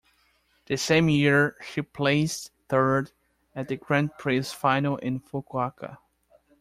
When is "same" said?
0.77-1.09